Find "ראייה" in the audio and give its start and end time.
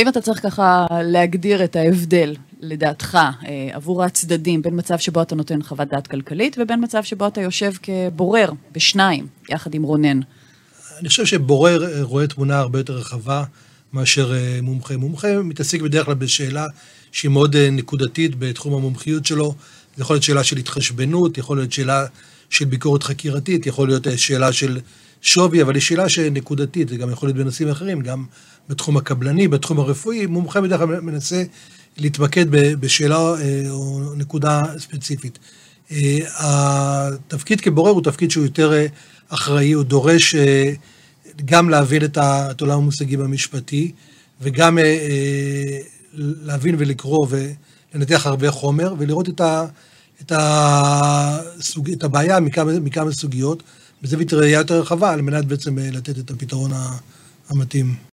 54.32-54.58